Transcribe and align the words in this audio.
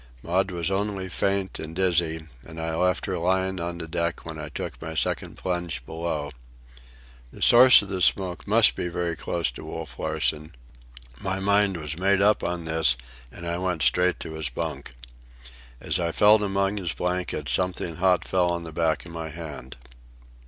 Maud 0.23 0.49
was 0.49 0.71
only 0.71 1.07
faint 1.07 1.59
and 1.59 1.75
dizzy, 1.75 2.25
and 2.43 2.59
I 2.59 2.73
left 2.73 3.05
her 3.05 3.19
lying 3.19 3.59
on 3.59 3.77
the 3.77 3.87
deck 3.87 4.25
when 4.25 4.39
I 4.39 4.49
took 4.49 4.81
my 4.81 4.95
second 4.95 5.37
plunge 5.37 5.85
below. 5.85 6.31
The 7.31 7.43
source 7.43 7.83
of 7.83 7.89
the 7.89 8.01
smoke 8.01 8.47
must 8.47 8.73
be 8.73 8.87
very 8.87 9.15
close 9.15 9.51
to 9.51 9.63
Wolf 9.63 9.99
Larsen—my 9.99 11.39
mind 11.39 11.77
was 11.77 11.99
made 11.99 12.19
up 12.19 12.39
to 12.39 12.57
this, 12.65 12.97
and 13.31 13.45
I 13.45 13.59
went 13.59 13.83
straight 13.83 14.19
to 14.21 14.33
his 14.33 14.49
bunk. 14.49 14.95
As 15.79 15.99
I 15.99 16.11
felt 16.11 16.41
about 16.41 16.47
among 16.47 16.77
his 16.77 16.93
blankets, 16.93 17.51
something 17.51 17.97
hot 17.97 18.25
fell 18.25 18.49
on 18.49 18.63
the 18.63 18.73
back 18.73 19.05
of 19.05 19.11
my 19.11 19.29
hand. 19.29 19.77